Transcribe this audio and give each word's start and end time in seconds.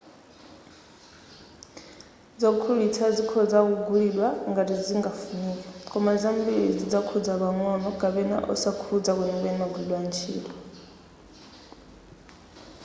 zogulitsa 2.41 3.05
zikhoza 3.15 3.57
kugulidwa 3.71 4.27
ngati 4.51 4.73
zingafunike 4.87 5.67
koma 5.89 6.11
zambiri 6.21 6.63
zidzakhudza 6.77 7.33
pang'ono 7.41 7.89
kapena 8.01 8.37
osakhudza 8.53 9.11
kwenikweni 9.17 9.57
magwiridwe 9.61 9.95
a 9.99 10.03
ntchito 10.07 10.53